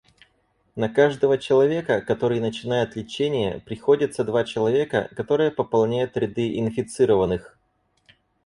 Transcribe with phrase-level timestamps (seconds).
[0.75, 7.55] На каждого человека, который начинает лечение, приходятся два человека, которые пополняют ряды инфицированных.